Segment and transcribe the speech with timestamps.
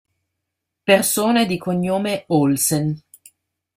[0.83, 2.99] Persone di cognome Olsen